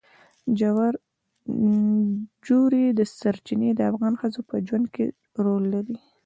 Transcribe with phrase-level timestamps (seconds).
[2.47, 2.83] ژورې
[3.19, 5.05] سرچینې د افغان ښځو په ژوند کې
[5.43, 5.95] رول لري.